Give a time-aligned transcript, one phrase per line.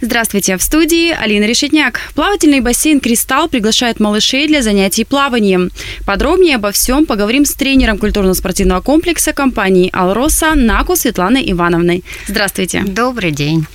[0.00, 1.98] Здравствуйте, в студии Алина Решетняк.
[2.14, 5.72] Плавательный бассейн «Кристалл» приглашает малышей для занятий плаванием.
[6.06, 12.04] Подробнее обо всем поговорим с тренером культурно-спортивного комплекса компании «Алроса» Наку Светланой Ивановной.
[12.28, 12.84] Здравствуйте.
[12.86, 13.66] Добрый день.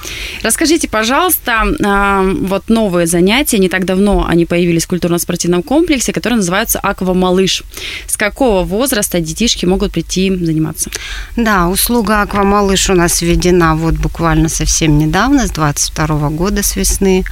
[0.43, 6.37] Расскажите, пожалуйста, а, вот новые занятия, не так давно они появились в культурно-спортивном комплексе, которые
[6.37, 7.63] называются «Аквамалыш».
[8.07, 10.89] С какого возраста детишки могут прийти заниматься?
[11.35, 17.23] Да, услуга «Аквамалыш» у нас введена вот буквально совсем недавно, с 22 года с весны.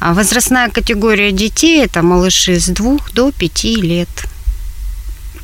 [0.00, 4.08] А возрастная категория детей– это малыши с 2 до 5 лет.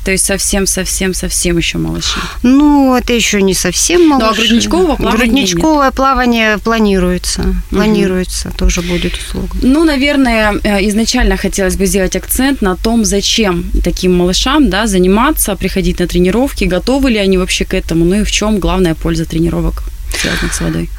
[0.05, 2.19] То есть совсем-совсем-совсем еще малыши.
[2.41, 4.25] Ну, это еще не совсем малыши.
[4.25, 5.93] Ну, а грудничкового плавания Грудничковое нет.
[5.93, 7.55] плавание планируется.
[7.69, 8.57] Планируется, угу.
[8.57, 9.55] тоже будет услуга.
[9.61, 15.55] Ну, наверное, э, изначально хотелось бы сделать акцент на том, зачем таким малышам да, заниматься,
[15.55, 19.25] приходить на тренировки, готовы ли они вообще к этому, ну и в чем главная польза
[19.25, 19.83] тренировок,
[20.21, 20.89] связанных с водой.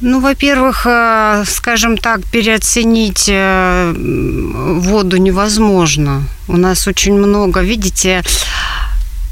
[0.00, 6.22] Ну, во-первых, э, скажем так, переоценить э, воду невозможно.
[6.46, 8.22] У нас очень много, видите,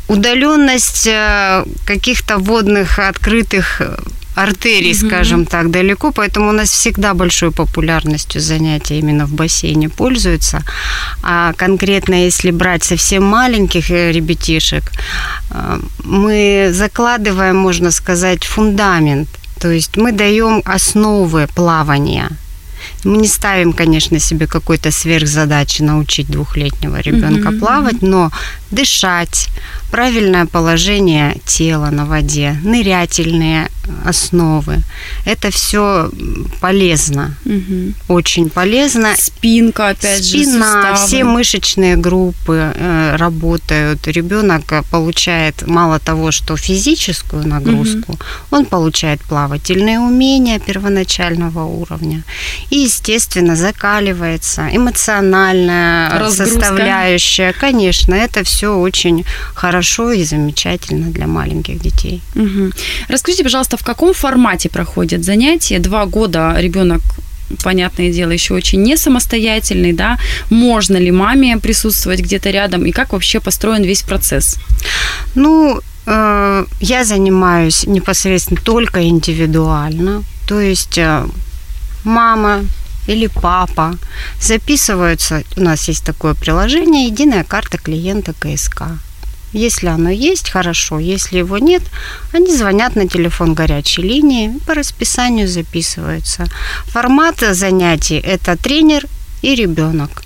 [0.08, 3.80] удаленность э, каких-то водных открытых
[4.34, 5.06] артерий, mm-hmm.
[5.06, 10.62] скажем так, далеко, поэтому у нас всегда большой популярностью занятия именно в бассейне пользуются.
[11.22, 14.92] А конкретно, если брать совсем маленьких ребятишек,
[16.04, 22.30] мы закладываем, можно сказать, фундамент– то есть мы даем основы плавания.
[23.06, 27.58] Мы не ставим, конечно, себе какой-то сверхзадачи научить двухлетнего ребенка mm-hmm.
[27.58, 28.30] плавать, но
[28.70, 29.48] дышать,
[29.90, 33.68] правильное положение тела на воде, нырятельные
[34.04, 34.82] основы.
[35.24, 36.10] Это все
[36.60, 37.92] полезно, угу.
[38.08, 39.14] очень полезно.
[39.16, 44.06] Спинка, опять Спина, же, Спина, все мышечные группы э, работают.
[44.08, 48.18] Ребенок получает мало того, что физическую нагрузку, угу.
[48.50, 52.24] он получает плавательные умения первоначального уровня.
[52.70, 56.60] И, естественно, закаливается эмоциональная Разгрузка.
[56.60, 57.52] составляющая.
[57.52, 59.24] Конечно, это все очень
[59.54, 62.22] хорошо и замечательно для маленьких детей.
[62.34, 62.72] Угу.
[63.08, 65.78] Расскажите, пожалуйста, в каком формате проходят занятия?
[65.78, 67.02] Два года ребенок
[67.62, 70.18] понятное дело, еще очень не самостоятельный, да,
[70.50, 74.56] можно ли маме присутствовать где-то рядом и как вообще построен весь процесс?
[75.36, 81.24] Ну, э, я занимаюсь непосредственно только индивидуально, то есть э,
[82.04, 82.64] мама
[83.06, 83.94] или папа
[84.40, 88.82] записываются, у нас есть такое приложение, единая карта клиента КСК.
[89.52, 90.98] Если оно есть, хорошо.
[90.98, 91.82] Если его нет,
[92.32, 96.46] они звонят на телефон горячей линии, по расписанию записываются.
[96.86, 99.06] Формат занятий– это тренер
[99.42, 100.25] и ребенок.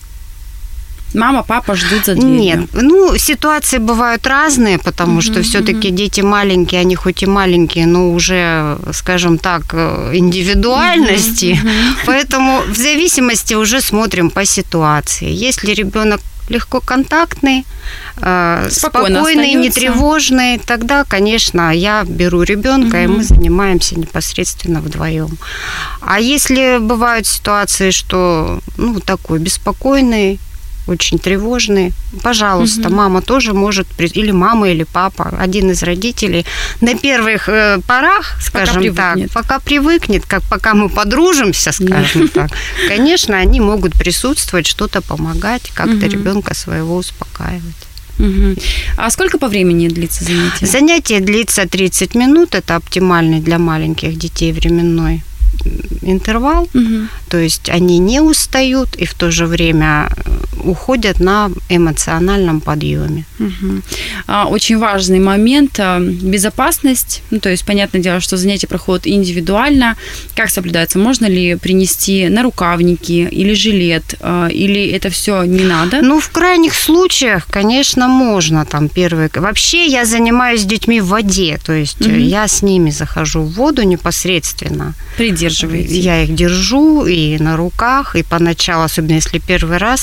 [1.14, 2.40] Мама, папа ждут за дверью.
[2.40, 5.96] Нет, ну, ситуации бывают разные, потому uh-huh, что все-таки uh-huh.
[5.96, 11.58] дети маленькие, они хоть и маленькие, но уже, скажем так, э, индивидуальности.
[11.62, 11.96] Uh-huh.
[12.06, 15.28] Поэтому в зависимости уже смотрим по ситуации.
[15.30, 16.20] Если ребенок
[16.50, 17.64] легко контактный,
[18.16, 23.04] э, Спокойно спокойный, нетревожный, тогда, конечно, я беру ребенка, угу.
[23.04, 25.38] и мы занимаемся непосредственно вдвоем.
[26.00, 30.38] А если бывают ситуации, что ну такой беспокойный,
[30.90, 31.92] очень тревожный,
[32.22, 32.96] пожалуйста, угу.
[32.96, 36.44] мама тоже может, или мама, или папа, один из родителей,
[36.80, 42.50] на первых э, порах, скажем пока так, пока привыкнет, как пока мы подружимся, скажем так,
[42.88, 46.06] конечно, они могут присутствовать, что-то помогать, как-то угу.
[46.06, 47.90] ребенка своего успокаивать.
[48.18, 48.56] Угу.
[48.96, 50.66] А сколько по времени длится занятие?
[50.66, 55.22] Занятие длится 30 минут, это оптимальный для маленьких детей временной
[56.02, 57.08] интервал, угу.
[57.28, 60.30] то есть они не устают и в то же время э,
[60.62, 63.24] уходят на эмоциональном подъеме.
[63.38, 64.48] Угу.
[64.48, 67.22] Очень важный момент а,– безопасность.
[67.30, 69.96] Ну, то есть, понятное дело, что занятия проходят индивидуально.
[70.34, 70.98] Как соблюдается?
[70.98, 74.14] Можно ли принести на рукавники или жилет?
[74.20, 76.02] А, или это все не надо?
[76.02, 78.64] Ну, в крайних случаях, конечно, можно.
[78.64, 79.30] Там первые...
[79.34, 82.14] Вообще я занимаюсь с детьми в воде, то есть угу.
[82.14, 84.94] я с ними захожу в воду непосредственно.
[85.16, 85.98] Придерживаете?
[85.98, 90.00] Я их держу и на руках, и поначалу, особенно если первый раз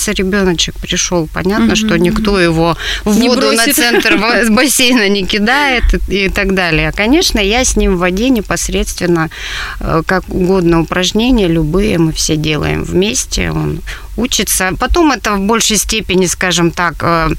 [0.48, 3.68] ребеночек пришел, понятно, что никто его в не воду бросит.
[3.68, 4.18] на центр
[4.50, 6.92] бассейна не кидает и так далее.
[6.92, 9.30] Конечно, я с ним в воде непосредственно,
[9.80, 13.52] э, как угодно упражнения, любые мы все делаем вместе.
[13.52, 13.82] Он
[14.18, 14.72] учится.
[14.80, 17.30] Потом это в большей степени, скажем так, э,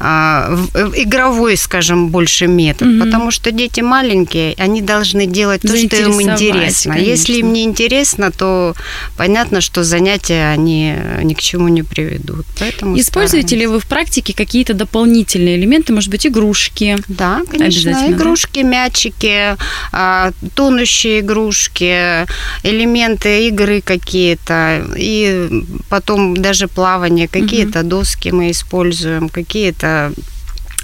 [0.00, 3.04] э, игровой, скажем, больше метод, угу.
[3.04, 6.94] потому что дети маленькие, они должны делать то, что им интересно.
[6.94, 7.10] Конечно.
[7.10, 8.74] Если им не интересно, то
[9.16, 12.46] понятно, что занятия они ни к чему не приведут.
[12.58, 13.56] Поэтому Используете стараемся.
[13.56, 16.96] ли вы в практике какие-то дополнительные элементы, может быть, игрушки?
[17.08, 18.68] Да, конечно, игрушки, да?
[18.68, 19.56] мячики,
[19.92, 22.26] а, тонущие игрушки,
[22.62, 25.48] элементы игры какие-то, и
[25.88, 27.88] потом даже плавание, какие-то угу.
[27.88, 30.12] доски мы используем, какие-то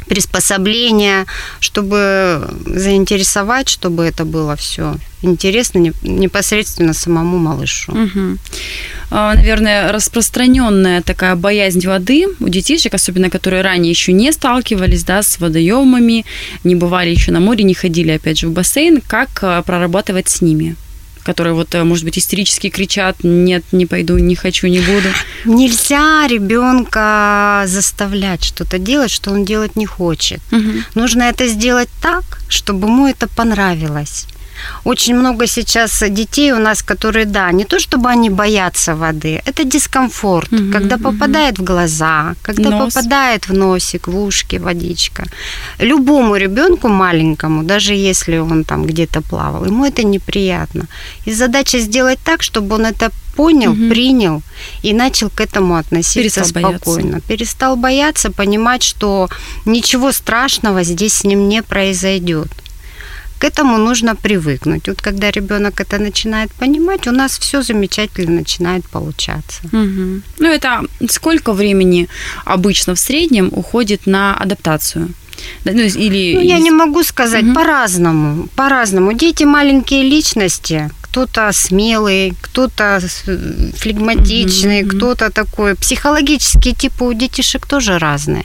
[0.07, 1.27] приспособления,
[1.61, 7.93] чтобы заинтересовать, чтобы это было все интересно непосредственно самому малышу.
[7.93, 8.39] Угу.
[9.11, 15.39] Наверное, распространенная такая боязнь воды у детишек, особенно которые ранее еще не сталкивались да, с
[15.39, 16.25] водоемами,
[16.65, 20.43] не бывали еще на море, не ходили опять же в бассейн, как а, прорабатывать с
[20.43, 20.77] ними?
[21.25, 25.09] Которые вот, э, может быть, истерически кричат, нет, не пойду, не хочу, не буду.
[25.45, 30.41] Нельзя ребенка заставлять что-то делать, что он делать не хочет.
[30.53, 30.73] Угу.
[30.95, 34.27] Нужно это сделать так, чтобы ему это понравилось.
[34.85, 39.65] Очень много сейчас детей у нас, которые, да, не то чтобы они боятся воды, это
[39.65, 41.63] дискомфорт, угу, когда попадает угу.
[41.63, 42.95] в глаза, когда Нос.
[42.95, 45.25] попадает в носик, в ушки водичка.
[45.79, 50.87] Любому ребенку маленькому, даже если он там где-то плавал, ему это неприятно.
[51.27, 53.89] И задача сделать так, чтобы он это понял, угу.
[53.89, 54.43] принял
[54.83, 57.11] и начал к этому относиться Перестал спокойно.
[57.11, 57.29] Бояться.
[57.29, 59.29] Перестал бояться, понимать, что
[59.65, 62.49] ничего страшного здесь с ним не произойдет
[63.43, 64.89] к этому нужно привыкнуть.
[64.89, 69.61] Вот когда ребенок это начинает понимать, у нас все замечательно начинает получаться.
[69.65, 70.21] Угу.
[70.39, 72.09] Ну это сколько времени
[72.45, 75.09] обычно в среднем уходит на адаптацию?
[75.65, 76.35] Ну, или...
[76.35, 77.55] ну, я не могу сказать, угу.
[77.55, 78.49] по-разному.
[78.55, 79.13] По-разному.
[79.13, 82.99] Дети маленькие личности, кто-то смелый, кто-то
[83.77, 84.97] флегматичный, mm-hmm.
[84.97, 85.75] кто-то такой.
[85.75, 88.45] Психологические типы у детишек тоже разные.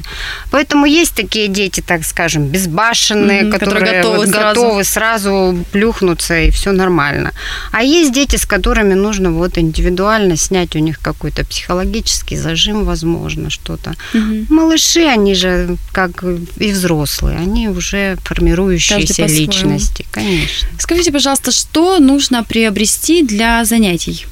[0.51, 4.61] Поэтому есть такие дети, так скажем, безбашенные, mm-hmm, которые, которые готовы, вот, сразу.
[4.61, 7.31] готовы сразу плюхнуться и все нормально.
[7.71, 13.49] А есть дети, с которыми нужно вот индивидуально снять у них какой-то психологический зажим, возможно,
[13.49, 13.95] что-то.
[14.13, 14.47] Mm-hmm.
[14.49, 16.21] Малыши, они же как
[16.57, 20.67] и взрослые, они уже формирующиеся личности, конечно.
[20.79, 24.25] Скажите, пожалуйста, что нужно при приобрести для занятий?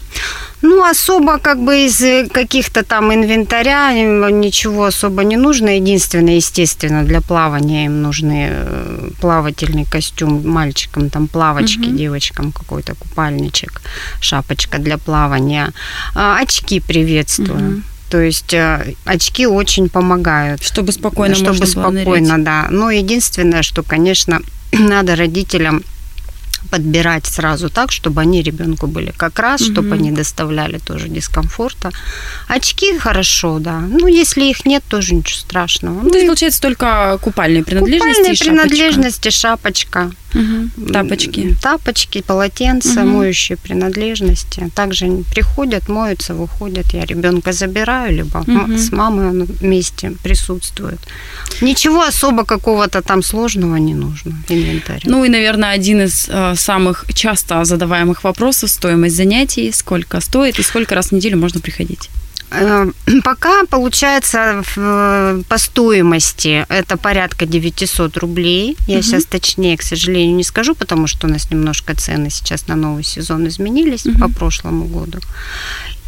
[0.62, 3.94] Ну, особо как бы из каких-то там инвентаря
[4.32, 5.76] ничего особо не нужно.
[5.76, 11.98] Единственное, естественно, для плавания им нужны э, плавательный костюм мальчикам, там плавочки, угу.
[11.98, 13.82] девочкам какой-то купальничек,
[14.22, 15.72] шапочка для плавания.
[16.16, 17.70] А, очки приветствую.
[17.70, 17.82] Угу.
[18.10, 20.64] То есть э, очки очень помогают.
[20.64, 22.68] Чтобы спокойно Чтобы можно спокойно, да.
[22.72, 24.42] Но единственное, что, конечно,
[24.72, 25.84] надо родителям
[26.76, 29.72] подбирать сразу так, чтобы они ребенку были как раз, угу.
[29.72, 31.92] чтобы они доставляли тоже дискомфорта.
[32.50, 33.80] Очки хорошо, да.
[33.80, 36.02] Ну, если их нет, тоже ничего страшного.
[36.02, 40.12] Ну, то есть, получается, только купальные принадлежности Купальные и принадлежности, шапочка.
[40.34, 40.92] Угу.
[40.92, 41.56] Тапочки.
[41.62, 43.10] Тапочки, полотенца, угу.
[43.10, 44.70] моющие принадлежности.
[44.76, 46.94] Также приходят, моются, выходят.
[46.94, 48.78] Я ребенка забираю, либо угу.
[48.78, 51.00] с мамой он вместе присутствует.
[51.62, 55.02] Ничего особо какого-то там сложного не нужно в инвентаре.
[55.06, 60.64] Ну и, наверное, один из э, самых часто задаваемых вопросов стоимость занятий, сколько стоит и
[60.64, 62.10] сколько раз в неделю можно приходить.
[62.52, 62.92] Э,
[63.24, 68.78] пока получается по стоимости это порядка 900 рублей.
[68.88, 69.04] Я угу.
[69.04, 73.04] сейчас точнее, к сожалению, не скажу, потому что у нас немножко цены сейчас на новый
[73.04, 74.20] сезон изменились угу.
[74.20, 75.20] по прошлому году.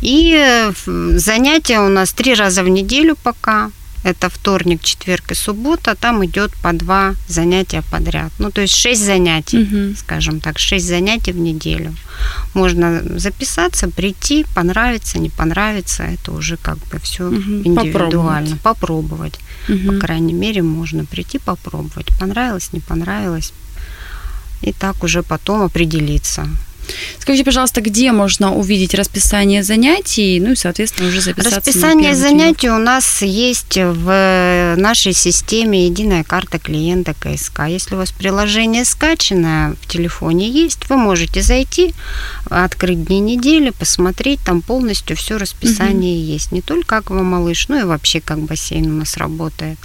[0.02, 0.72] И э,
[1.18, 3.72] занятия у нас три раза в неделю пока
[4.08, 8.32] это вторник, четверг и суббота, там идет по два занятия подряд.
[8.40, 9.96] Ну, то есть шесть занятий, угу.
[9.98, 11.94] скажем так, шесть занятий в неделю.
[12.54, 17.36] Можно записаться, прийти, понравится, не понравится, это уже как бы все угу.
[17.36, 18.58] индивидуально.
[18.58, 18.62] Попробовать.
[18.62, 19.40] попробовать.
[19.70, 19.94] Угу.
[19.94, 22.08] По крайней мере, можно прийти попробовать.
[22.20, 23.52] Понравилось, не понравилось.
[24.62, 26.48] И так уже потом определиться,
[27.20, 32.78] Скажите, пожалуйста, где можно увидеть расписание занятий, ну и, соответственно, уже записаться Расписание занятий у
[32.78, 37.62] нас есть в нашей системе «Единая карта клиента КСК».
[37.68, 41.94] Если у вас приложение скачанное в телефоне есть, вы можете зайти,
[42.50, 46.32] открыть дни недели, посмотреть, там полностью все расписание угу.
[46.34, 46.52] есть.
[46.52, 49.78] Не только аквамалыш, но и вообще как бассейн у нас работает.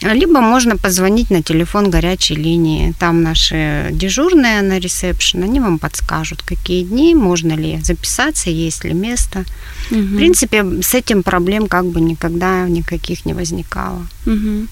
[0.00, 2.94] Либо можно позвонить на телефон горячей линии.
[2.98, 8.92] Там наши дежурные на ресепшн, они вам подскажут, какие дни, можно ли записаться, есть ли
[8.92, 9.44] место.
[9.90, 10.00] Угу.
[10.00, 14.06] В принципе, с этим проблем как бы никогда никаких не возникало.
[14.26, 14.66] Угу.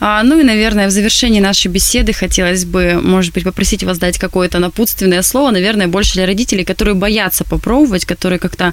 [0.00, 4.18] А, ну и, наверное, в завершении нашей беседы хотелось бы, может быть, попросить вас дать
[4.18, 8.72] какое-то напутственное слово, наверное, больше для родителей, которые боятся попробовать, которые как-то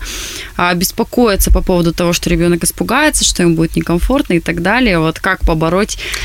[0.57, 4.99] а, беспокоятся по поводу того, что ребенок испугается, что им будет некомфортно и так далее.
[4.99, 5.74] Вот как побороть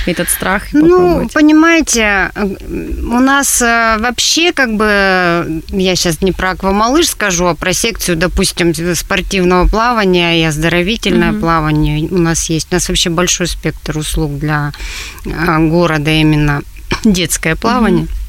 [0.07, 6.51] этот страх и Ну, понимаете, у нас э, вообще как бы, я сейчас не про
[6.51, 11.41] аквамалыш скажу, а про секцию, допустим, спортивного плавания и оздоровительное угу.
[11.41, 12.69] плавание у нас есть.
[12.71, 14.73] У нас вообще большой спектр услуг для
[15.27, 16.63] а, города именно
[17.05, 18.05] детское плавание.
[18.05, 18.21] Mm-hmm.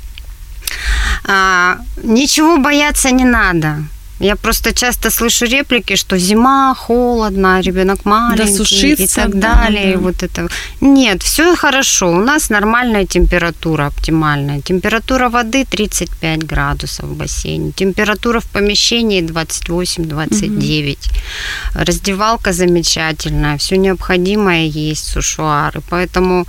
[1.27, 3.83] А, ничего бояться не надо.
[4.21, 9.93] Я просто часто слышу реплики, что зима, холодно, ребенок маленький да, и так далее.
[9.93, 9.99] Да, да.
[9.99, 10.47] Вот это.
[10.81, 12.11] Нет, все хорошо.
[12.11, 14.61] У нас нормальная температура, оптимальная.
[14.61, 17.71] Температура воды 35 градусов в бассейне.
[17.71, 20.91] Температура в помещении 28-29.
[20.91, 21.83] Угу.
[21.85, 23.57] Раздевалка замечательная.
[23.57, 25.81] Все необходимое есть, сушуары.
[25.89, 26.45] Поэтому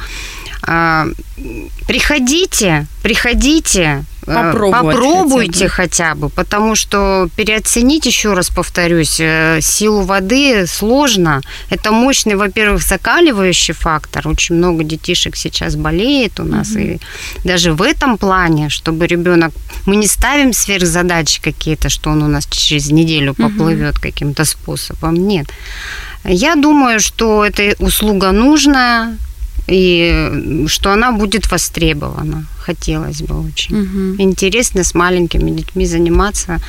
[1.86, 5.68] приходите, приходите, э, попробуйте хотя бы.
[5.68, 11.42] хотя бы, потому что переоценить, еще раз повторюсь, э, силу воды сложно.
[11.70, 14.28] Это мощный, во-первых, закаливающий фактор.
[14.28, 16.78] Очень много детишек сейчас болеет у нас, угу.
[16.78, 16.98] и
[17.44, 19.52] даже в этом плане, чтобы ребенок,
[19.86, 24.02] мы не ставим сверхзадачи какие-то, что он у нас через неделю поплывет угу.
[24.02, 25.14] каким-то способом.
[25.26, 25.48] Нет.
[26.24, 29.16] Я думаю, что эта услуга нужная,
[29.72, 32.44] и что она будет востребована.
[32.58, 33.76] Хотелось бы очень.
[33.76, 34.22] Угу.
[34.22, 36.60] Интересно с маленькими детьми заниматься.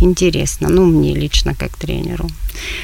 [0.00, 0.68] Интересно.
[0.68, 2.28] Ну, мне лично как тренеру.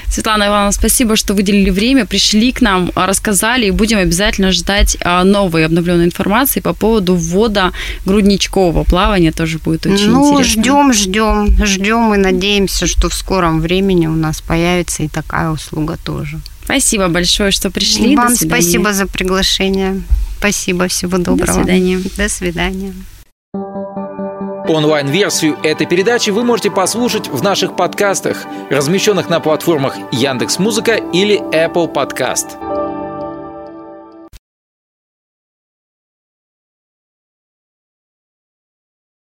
[0.08, 5.24] Светлана Ивановна, спасибо, что выделили время, пришли к нам, рассказали, и будем обязательно ждать а,
[5.24, 7.72] новой обновленной информации по поводу ввода
[8.06, 9.32] грудничкового плавания.
[9.32, 10.62] Тоже будет очень ну, интересно.
[10.62, 15.98] ждем, ждем, ждем и надеемся, что в скором времени у нас появится и такая услуга
[16.04, 16.40] тоже.
[16.66, 18.16] Спасибо большое, что пришли.
[18.16, 20.02] Вам спасибо за приглашение.
[20.38, 21.46] Спасибо, всего доброго.
[21.46, 22.00] До свидания.
[22.16, 22.92] До свидания.
[24.68, 31.92] Онлайн-версию этой передачи вы можете послушать в наших подкастах, размещенных на платформах Яндекс.Музыка или Apple
[31.92, 32.85] Podcast.